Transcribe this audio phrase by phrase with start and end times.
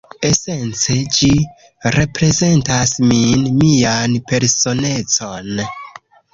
[0.27, 1.29] Esence, ĝi
[1.97, 5.65] reprezentas min, mian personecon